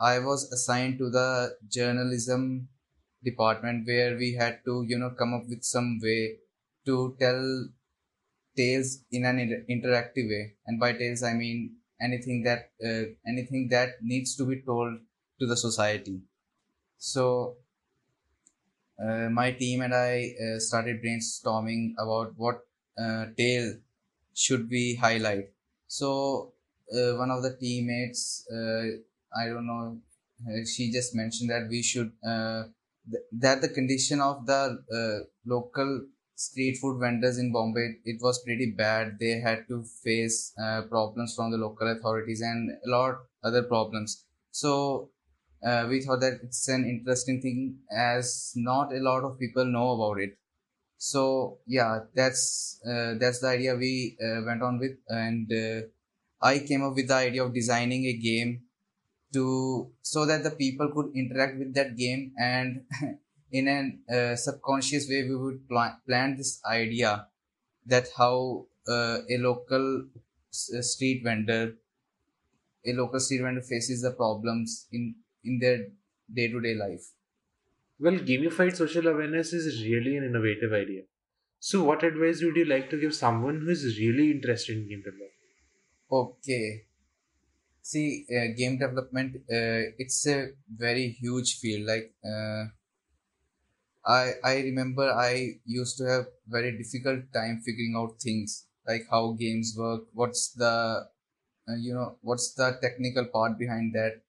i 0.00 0.18
was 0.26 0.42
assigned 0.56 0.96
to 0.98 1.06
the 1.16 1.28
journalism 1.76 2.68
department 3.28 3.86
where 3.90 4.16
we 4.22 4.28
had 4.40 4.56
to 4.66 4.74
you 4.90 4.98
know 5.02 5.10
come 5.20 5.34
up 5.38 5.46
with 5.52 5.64
some 5.64 5.88
way 6.06 6.38
to 6.86 6.96
tell 7.20 7.42
tales 8.56 9.04
in 9.12 9.24
an 9.24 9.38
inter- 9.38 9.64
interactive 9.74 10.28
way. 10.28 10.56
And 10.66 10.80
by 10.80 10.92
tales 11.00 11.22
i 11.22 11.34
mean 11.34 11.58
anything 12.00 12.42
that 12.42 12.70
uh, 12.84 13.04
anything 13.26 13.68
that 13.70 13.90
needs 14.02 14.36
to 14.36 14.44
be 14.46 14.62
told 14.62 14.98
to 15.40 15.46
the 15.46 15.56
society. 15.56 16.20
So 16.98 17.56
uh, 19.02 19.28
my 19.30 19.50
team 19.52 19.82
and 19.82 19.94
i 19.94 20.34
uh, 20.44 20.58
started 20.58 21.02
brainstorming 21.02 21.92
about 22.04 22.32
what 22.36 22.60
uh, 22.98 23.26
tale 23.36 23.74
should 24.34 24.68
we 24.70 24.94
highlight. 24.94 25.46
So 25.86 26.52
uh, 26.92 27.12
one 27.16 27.30
of 27.30 27.42
the 27.42 27.56
teammates 27.60 28.46
uh, 28.52 28.84
i 29.40 29.46
don't 29.46 29.66
know 29.66 29.98
she 30.66 30.90
just 30.92 31.14
mentioned 31.14 31.48
that 31.50 31.66
we 31.70 31.82
should 31.82 32.12
th- 33.10 33.24
that 33.32 33.60
the 33.62 33.68
condition 33.68 34.20
of 34.20 34.46
the 34.46 34.60
local 35.46 35.90
street 36.34 36.78
food 36.80 36.98
vendors 37.00 37.38
in 37.38 37.52
bombay 37.52 37.96
it 38.04 38.20
was 38.20 38.42
pretty 38.42 38.70
bad. 38.70 39.18
They 39.20 39.40
had 39.40 39.66
to 39.68 39.82
face 39.82 40.52
uh, 40.62 40.82
problems 40.82 41.34
from 41.34 41.50
the 41.50 41.58
local 41.58 41.90
authorities 41.90 42.40
and 42.40 42.70
a 42.86 42.90
lot 42.90 43.18
other 43.42 43.62
problems. 43.62 44.24
So 44.50 45.10
uh, 45.64 45.86
we 45.88 46.02
thought 46.02 46.20
that 46.20 46.40
it's 46.42 46.68
an 46.68 46.84
interesting 46.84 47.40
thing 47.40 47.78
as 47.90 48.52
not 48.56 48.92
a 48.92 48.98
lot 48.98 49.24
of 49.24 49.38
people 49.38 49.64
know 49.64 49.92
about 49.92 50.20
it. 50.20 50.38
So 50.96 51.58
yeah 51.66 52.00
that's 52.14 52.80
uh, 52.86 53.14
that's 53.18 53.40
the 53.40 53.48
idea 53.48 53.74
we 53.76 54.16
uh, 54.22 54.42
went 54.44 54.62
on 54.62 54.78
with. 54.78 54.96
And 55.08 55.50
uh, 55.52 55.86
i 56.42 56.58
came 56.58 56.82
up 56.84 56.94
with 56.94 57.08
the 57.08 57.14
idea 57.14 57.42
of 57.44 57.54
designing 57.54 58.04
a 58.06 58.12
game 58.12 58.62
to 59.32 59.90
so 60.02 60.24
that 60.26 60.42
the 60.42 60.50
people 60.50 60.90
could 60.94 61.10
interact 61.14 61.58
with 61.58 61.74
that 61.74 61.96
game 61.96 62.32
and 62.38 62.82
in 63.60 63.68
a 63.76 63.80
uh, 64.16 64.36
subconscious 64.36 65.08
way 65.10 65.22
we 65.30 65.36
would 65.44 65.60
pla- 65.70 65.96
plan 66.08 66.36
this 66.36 66.52
idea 66.66 67.12
that 67.86 68.08
how 68.18 68.66
uh, 68.88 69.18
a 69.34 69.38
local 69.48 69.86
s- 70.52 70.70
uh, 70.78 70.82
street 70.82 71.22
vendor 71.24 71.64
a 72.86 72.92
local 72.92 73.20
street 73.20 73.42
vendor 73.42 73.62
faces 73.62 74.02
the 74.02 74.12
problems 74.12 74.86
in 74.92 75.02
in 75.44 75.58
their 75.64 75.78
day-to-day 76.38 76.74
life 76.84 77.06
Well, 78.04 78.18
gamified 78.30 78.76
social 78.76 79.06
awareness 79.08 79.52
is 79.52 79.82
really 79.84 80.16
an 80.18 80.24
innovative 80.24 80.72
idea. 80.72 81.02
So, 81.60 81.82
what 81.88 82.04
advice 82.08 82.42
would 82.44 82.56
you 82.60 82.66
like 82.66 82.90
to 82.90 83.00
give 83.04 83.14
someone 83.14 83.60
who 83.62 83.70
is 83.70 83.84
really 83.98 84.26
interested 84.36 84.76
in 84.78 84.88
game 84.90 85.02
development? 85.02 85.32
Okay. 86.20 86.86
See, 87.82 88.26
uh, 88.36 88.48
game 88.60 88.78
development, 88.78 89.36
uh, 89.58 89.82
it's 90.04 90.26
a 90.26 90.38
very 90.86 91.08
huge 91.10 91.58
field. 91.60 91.86
Like, 91.92 92.14
uh, 92.24 92.64
I 94.06 94.32
I 94.44 94.54
remember 94.60 95.10
I 95.10 95.60
used 95.64 95.96
to 95.98 96.04
have 96.04 96.26
very 96.46 96.76
difficult 96.76 97.32
time 97.32 97.62
figuring 97.64 97.94
out 97.96 98.20
things 98.20 98.66
like 98.86 99.06
how 99.10 99.32
games 99.32 99.74
work. 99.76 100.02
What's 100.12 100.52
the, 100.52 101.06
uh, 101.68 101.76
you 101.80 101.94
know, 101.94 102.18
what's 102.20 102.52
the 102.54 102.78
technical 102.82 103.26
part 103.26 103.58
behind 103.58 103.94
that? 103.94 104.20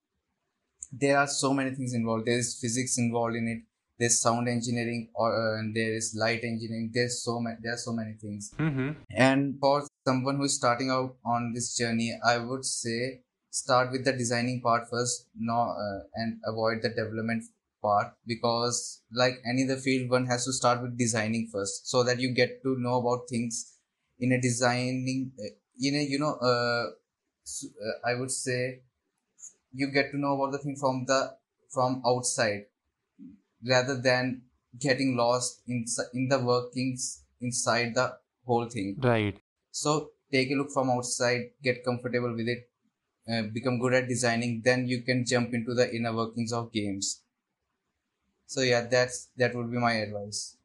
There 0.92 1.18
are 1.18 1.28
so 1.28 1.54
many 1.54 1.72
things 1.72 1.94
involved. 1.94 2.26
There 2.26 2.38
is 2.38 2.58
physics 2.60 2.98
involved 2.98 3.36
in 3.36 3.48
it. 3.48 3.64
There's 3.98 4.22
sound 4.22 4.48
engineering, 4.50 5.10
or 5.14 5.34
uh, 5.34 5.60
and 5.60 5.76
there 5.76 5.94
is 5.94 6.16
light 6.16 6.44
engineering. 6.44 6.92
There's 6.94 7.24
so 7.24 7.40
many. 7.40 7.58
There 7.62 7.74
are 7.74 7.78
so 7.78 7.94
many 7.94 8.14
things. 8.14 8.54
Mm-hmm. 8.58 8.92
And 9.12 9.58
for 9.60 9.88
someone 10.06 10.38
who's 10.38 10.56
starting 10.56 10.90
out 10.90 11.16
on 11.26 11.54
this 11.54 11.76
journey, 11.78 12.18
I 12.26 12.38
would 12.38 12.66
say 12.66 13.22
start 13.52 13.92
with 13.92 14.04
the 14.04 14.12
designing 14.12 14.62
part 14.62 14.90
first, 14.90 15.28
no, 15.34 15.60
uh, 15.86 16.00
and 16.16 16.40
avoid 16.46 16.82
the 16.82 16.90
development 16.90 17.44
part 17.86 18.14
because, 18.34 18.80
like 19.22 19.42
any 19.52 19.66
other 19.66 19.78
field, 19.88 20.10
one 20.10 20.28
has 20.34 20.46
to 20.46 20.54
start 20.60 20.82
with 20.84 20.98
designing 20.98 21.50
first, 21.54 21.88
so 21.94 22.04
that 22.04 22.20
you 22.26 22.34
get 22.42 22.62
to 22.64 22.76
know 22.88 22.98
about 23.02 23.30
things 23.30 23.62
in 24.20 24.32
a 24.34 24.42
designing, 24.42 25.32
uh, 25.40 25.54
in 25.90 25.96
a 25.96 26.04
you 26.16 26.20
know, 26.20 26.36
uh, 26.52 26.86
uh, 27.88 27.96
I 28.12 28.16
would 28.20 28.32
say 28.32 28.82
you 29.74 29.92
get 29.92 30.12
to 30.12 30.18
know 30.18 30.36
about 30.36 30.52
the 30.54 30.60
thing 30.60 30.76
from 30.76 31.06
the 31.08 31.22
from 31.74 32.02
outside 32.06 32.66
rather 33.68 33.96
than 34.02 34.42
getting 34.80 35.16
lost 35.18 35.62
in 35.68 35.86
in 36.14 36.28
the 36.30 36.40
workings 36.52 37.24
inside 37.42 37.94
the 37.96 38.08
whole 38.46 38.68
thing 38.76 38.90
Right. 39.02 39.40
so 39.72 40.12
take 40.32 40.52
a 40.52 40.56
look 40.56 40.72
from 40.74 40.90
outside, 40.90 41.44
get 41.64 41.84
comfortable 41.86 42.34
with 42.36 42.48
it, 42.48 42.70
uh, 43.32 43.44
become 43.54 43.80
good 43.80 43.94
at 43.94 44.08
designing. 44.08 44.62
Then 44.66 44.88
you 44.88 45.02
can 45.04 45.26
jump 45.26 45.54
into 45.54 45.74
the 45.74 45.94
inner 45.96 46.14
workings 46.16 46.54
of 46.54 46.72
games. 46.74 47.22
So 48.48 48.62
yeah, 48.62 48.88
that's 48.90 49.30
that 49.38 49.56
would 49.56 49.72
be 49.72 49.78
my 49.78 49.94
advice. 49.94 50.58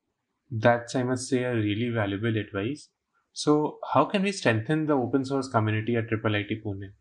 That's, 0.51 0.95
I 0.97 1.05
must 1.05 1.29
say, 1.29 1.45
a 1.45 1.55
really 1.55 1.91
valuable 1.91 2.37
advice. 2.37 2.89
So, 3.33 3.79
how 3.93 4.05
can 4.07 4.23
we 4.23 4.33
strengthen 4.33 4.87
the 4.87 4.95
open 4.95 5.25
source 5.25 5.49
community 5.49 5.97
at 5.97 6.09
Triple 6.09 6.35
IT 6.35 6.65
Pune? 6.65 6.93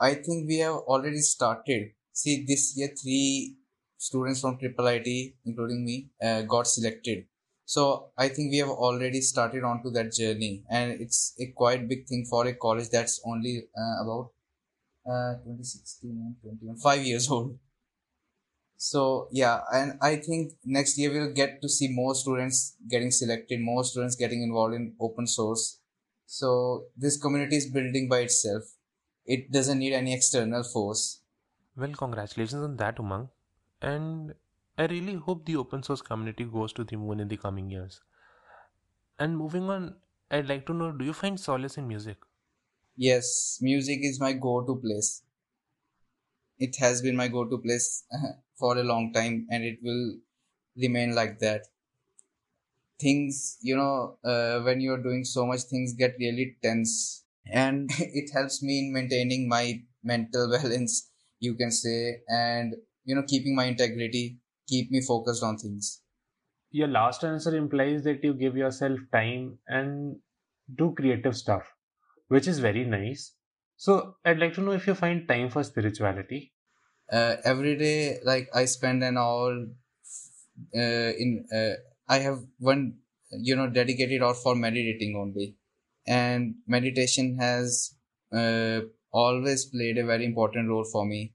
I 0.00 0.14
think 0.14 0.48
we 0.48 0.58
have 0.58 0.74
already 0.74 1.18
started. 1.20 1.92
See, 2.12 2.44
this 2.46 2.76
year 2.76 2.88
three 3.00 3.56
students 3.98 4.40
from 4.40 4.58
Triple 4.58 4.86
IT, 4.88 5.34
including 5.44 5.84
me, 5.84 6.10
uh, 6.22 6.42
got 6.42 6.66
selected. 6.66 7.26
So 7.64 8.10
I 8.16 8.28
think 8.28 8.50
we 8.50 8.58
have 8.58 8.70
already 8.70 9.20
started 9.20 9.62
onto 9.62 9.90
that 9.90 10.12
journey, 10.12 10.64
and 10.70 10.92
it's 10.92 11.34
a 11.38 11.46
quite 11.48 11.86
big 11.86 12.06
thing 12.06 12.24
for 12.24 12.46
a 12.46 12.54
college 12.54 12.88
that's 12.88 13.20
only 13.26 13.64
uh, 13.76 14.02
about 14.02 14.30
uh, 15.06 15.34
2016 15.44 16.36
21, 16.42 16.76
five 16.78 17.02
years 17.02 17.30
old. 17.30 17.58
So 18.78 19.28
yeah, 19.32 19.60
and 19.72 19.98
I 20.00 20.16
think 20.16 20.52
next 20.64 20.96
year 20.98 21.12
we'll 21.12 21.34
get 21.34 21.60
to 21.62 21.68
see 21.68 21.88
more 21.88 22.14
students 22.14 22.76
getting 22.88 23.10
selected, 23.10 23.60
more 23.60 23.82
students 23.82 24.14
getting 24.14 24.42
involved 24.42 24.74
in 24.74 24.94
open 25.00 25.26
source. 25.26 25.80
So 26.26 26.84
this 26.96 27.16
community 27.20 27.56
is 27.56 27.66
building 27.66 28.08
by 28.08 28.20
itself. 28.20 28.62
It 29.26 29.50
doesn't 29.50 29.80
need 29.80 29.94
any 29.94 30.14
external 30.14 30.62
force. 30.62 31.20
Well, 31.76 31.92
congratulations 31.92 32.62
on 32.62 32.76
that, 32.76 32.96
Umang. 32.98 33.28
And 33.82 34.34
I 34.78 34.86
really 34.86 35.14
hope 35.16 35.44
the 35.44 35.56
open 35.56 35.82
source 35.82 36.00
community 36.00 36.44
goes 36.44 36.72
to 36.74 36.84
the 36.84 36.96
moon 36.96 37.18
in 37.18 37.26
the 37.26 37.36
coming 37.36 37.68
years. 37.68 38.00
And 39.18 39.36
moving 39.36 39.68
on, 39.68 39.96
I'd 40.30 40.48
like 40.48 40.66
to 40.66 40.74
know 40.74 40.92
do 40.92 41.04
you 41.04 41.12
find 41.12 41.38
solace 41.40 41.78
in 41.78 41.88
music? 41.88 42.18
Yes, 42.96 43.58
music 43.60 43.98
is 44.02 44.20
my 44.20 44.34
go-to 44.34 44.76
place. 44.76 45.22
It 46.58 46.76
has 46.76 47.02
been 47.02 47.16
my 47.16 47.26
go-to 47.26 47.58
place 47.58 48.04
for 48.58 48.76
a 48.78 48.84
long 48.84 49.12
time, 49.12 49.46
and 49.50 49.64
it 49.64 49.78
will 49.82 50.18
remain 50.76 51.14
like 51.14 51.38
that. 51.40 51.66
Things, 53.00 53.58
you 53.62 53.76
know, 53.76 54.18
uh, 54.24 54.60
when 54.62 54.80
you're 54.80 55.02
doing 55.02 55.24
so 55.24 55.46
much, 55.46 55.62
things 55.62 55.94
get 55.94 56.16
really 56.18 56.56
tense, 56.62 57.24
and 57.46 57.88
it 57.98 58.30
helps 58.32 58.60
me 58.62 58.80
in 58.80 58.92
maintaining 58.92 59.48
my 59.48 59.82
mental 60.02 60.50
balance, 60.62 61.10
you 61.38 61.54
can 61.54 61.70
say, 61.70 62.22
and 62.28 62.74
you 63.04 63.14
know, 63.14 63.22
keeping 63.22 63.54
my 63.54 63.64
integrity, 63.66 64.40
keep 64.66 64.90
me 64.90 65.00
focused 65.00 65.42
on 65.42 65.56
things. 65.58 66.02
your 66.70 66.88
last 66.88 67.24
answer 67.24 67.56
implies 67.56 68.04
that 68.04 68.24
you 68.24 68.34
give 68.34 68.56
yourself 68.56 69.00
time 69.12 69.58
and 69.68 70.20
do 70.82 70.94
creative 70.94 71.36
stuff, 71.36 71.74
which 72.28 72.48
is 72.48 72.58
very 72.60 72.84
nice. 72.84 73.34
So, 73.76 74.16
I'd 74.24 74.38
like 74.40 74.54
to 74.54 74.62
know 74.62 74.72
if 74.72 74.86
you 74.88 74.94
find 74.94 75.28
time 75.28 75.50
for 75.50 75.64
spirituality. 75.64 76.54
Uh, 77.12 77.36
every 77.44 77.76
day 77.76 78.18
like 78.24 78.48
i 78.54 78.64
spend 78.64 79.02
an 79.04 79.16
hour 79.16 79.66
uh, 80.82 81.10
in 81.24 81.30
uh, 81.52 81.74
i 82.08 82.18
have 82.18 82.38
one 82.58 82.82
you 83.48 83.54
know 83.56 83.68
dedicated 83.68 84.22
hour 84.22 84.34
for 84.34 84.54
meditating 84.54 85.16
only. 85.16 85.54
And 86.06 86.54
meditation 86.66 87.36
has 87.38 87.94
uh, 88.32 88.80
always 89.12 89.66
played 89.66 89.98
a 89.98 90.06
very 90.06 90.24
important 90.24 90.68
role 90.70 90.84
for 90.84 91.04
me 91.04 91.34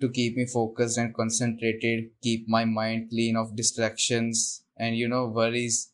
to 0.00 0.08
keep 0.10 0.36
me 0.36 0.46
focused 0.46 0.98
and 0.98 1.14
concentrated 1.14 2.10
keep 2.22 2.48
my 2.48 2.64
mind 2.64 3.10
clean 3.10 3.36
of 3.36 3.56
distractions 3.56 4.64
and 4.78 4.96
you 4.96 5.08
know 5.08 5.26
worries 5.28 5.92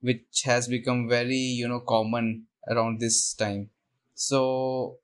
which 0.00 0.42
has 0.44 0.68
become 0.68 1.08
very 1.08 1.44
you 1.60 1.68
know 1.68 1.80
common 1.80 2.46
around 2.68 3.00
this 3.00 3.34
time. 3.34 3.70
So 4.14 4.98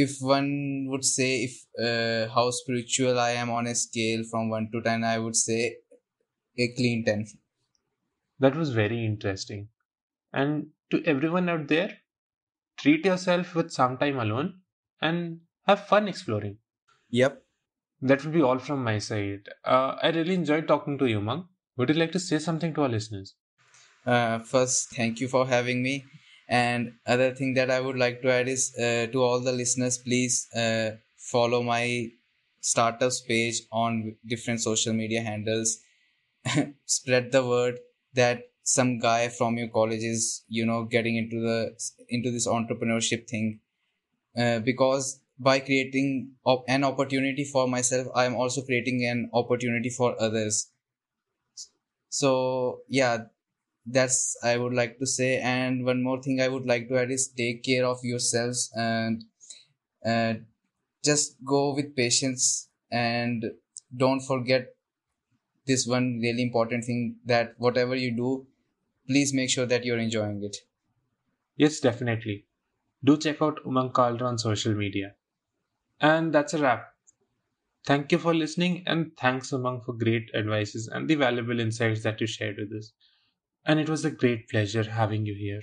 if 0.00 0.16
one 0.20 0.86
would 0.88 1.04
say 1.04 1.44
if 1.48 1.54
uh, 1.88 2.32
how 2.34 2.50
spiritual 2.50 3.18
I 3.18 3.30
am 3.32 3.50
on 3.50 3.66
a 3.66 3.74
scale 3.74 4.22
from 4.30 4.50
1 4.50 4.70
to 4.72 4.82
10, 4.82 5.04
I 5.04 5.18
would 5.18 5.36
say 5.36 5.76
a 6.58 6.68
clean 6.76 7.04
10. 7.04 7.26
That 8.40 8.56
was 8.56 8.70
very 8.72 9.04
interesting. 9.04 9.68
And 10.32 10.68
to 10.90 11.02
everyone 11.04 11.48
out 11.48 11.68
there, 11.68 11.98
treat 12.78 13.04
yourself 13.04 13.54
with 13.54 13.70
some 13.70 13.98
time 13.98 14.18
alone 14.18 14.60
and 15.00 15.40
have 15.66 15.86
fun 15.86 16.08
exploring. 16.08 16.58
Yep. 17.10 17.42
That 18.02 18.24
would 18.24 18.32
be 18.34 18.42
all 18.42 18.58
from 18.58 18.82
my 18.84 18.98
side. 18.98 19.48
Uh, 19.64 19.96
I 20.02 20.10
really 20.10 20.34
enjoyed 20.34 20.68
talking 20.68 20.98
to 20.98 21.06
you, 21.06 21.20
Mang. 21.20 21.44
Would 21.76 21.90
you 21.90 21.94
like 21.96 22.12
to 22.12 22.20
say 22.20 22.38
something 22.38 22.74
to 22.74 22.82
our 22.82 22.88
listeners? 22.88 23.34
Uh, 24.06 24.38
first, 24.40 24.90
thank 24.90 25.20
you 25.20 25.28
for 25.28 25.46
having 25.46 25.82
me. 25.82 26.04
And 26.50 26.94
other 27.06 27.34
thing 27.34 27.54
that 27.54 27.70
I 27.70 27.80
would 27.80 27.98
like 27.98 28.22
to 28.22 28.32
add 28.32 28.48
is 28.48 28.74
uh, 28.76 29.06
to 29.12 29.22
all 29.22 29.40
the 29.40 29.52
listeners, 29.52 29.98
please 29.98 30.48
uh, 30.54 30.92
follow 31.18 31.62
my 31.62 32.10
startups 32.60 33.22
page 33.22 33.62
on 33.72 34.16
different 34.26 34.60
social 34.62 34.92
media 34.94 35.22
handles. 35.22 35.78
Spread 36.86 37.32
the 37.32 37.46
word 37.46 37.80
that 38.14 38.44
some 38.64 38.98
guy 38.98 39.28
from 39.28 39.58
your 39.58 39.68
college 39.68 40.02
is, 40.04 40.44
you 40.48 40.66
know, 40.66 40.84
getting 40.84 41.16
into 41.16 41.40
the 41.40 41.58
into 42.08 42.30
this 42.30 42.46
entrepreneurship 42.48 43.28
thing. 43.28 43.60
Uh, 44.36 44.60
because 44.60 45.20
by 45.38 45.60
creating 45.60 46.32
op- 46.44 46.64
an 46.68 46.84
opportunity 46.84 47.44
for 47.44 47.68
myself, 47.68 48.08
I 48.14 48.26
am 48.26 48.36
also 48.36 48.62
creating 48.62 49.04
an 49.06 49.30
opportunity 49.34 49.90
for 49.90 50.20
others. 50.20 50.70
So 52.08 52.80
yeah, 52.88 53.24
that's 53.86 54.36
I 54.42 54.56
would 54.58 54.74
like 54.74 54.98
to 54.98 55.06
say. 55.06 55.38
And 55.38 55.84
one 55.84 56.02
more 56.02 56.22
thing 56.22 56.40
I 56.40 56.48
would 56.48 56.66
like 56.66 56.88
to 56.88 56.98
add 56.98 57.10
is 57.10 57.28
take 57.28 57.62
care 57.64 57.84
of 57.86 57.98
yourselves 58.02 58.70
and 58.76 59.24
uh, 60.06 60.34
just 61.04 61.36
go 61.44 61.74
with 61.74 61.96
patience 61.96 62.68
and 62.90 63.44
don't 63.96 64.20
forget 64.20 64.74
this 65.66 65.86
one 65.86 66.18
really 66.20 66.42
important 66.42 66.84
thing 66.84 67.16
that 67.24 67.54
whatever 67.58 67.94
you 67.94 68.14
do, 68.14 68.46
please 69.08 69.32
make 69.34 69.50
sure 69.50 69.66
that 69.66 69.84
you're 69.84 69.98
enjoying 69.98 70.42
it. 70.44 70.56
Yes, 71.56 71.78
definitely. 71.80 72.46
Do 73.04 73.16
check 73.18 73.42
out 73.42 73.64
Umang 73.64 73.92
Kalra 73.92 74.22
on 74.22 74.38
social 74.38 74.74
media. 74.74 75.14
And 76.00 76.32
that's 76.32 76.54
a 76.54 76.58
wrap. 76.62 76.94
Thank 77.86 78.12
you 78.12 78.18
for 78.18 78.34
listening, 78.34 78.84
and 78.86 79.16
thanks 79.18 79.50
Umang 79.50 79.84
for 79.84 79.92
great 79.92 80.30
advices 80.34 80.88
and 80.88 81.08
the 81.08 81.14
valuable 81.16 81.60
insights 81.60 82.02
that 82.04 82.20
you 82.20 82.26
shared 82.26 82.56
with 82.58 82.72
us 82.72 82.92
and 83.64 83.80
it 83.80 83.88
was 83.88 84.04
a 84.04 84.10
great 84.10 84.48
pleasure 84.48 84.84
having 84.84 85.24
you 85.26 85.34
here. 85.34 85.62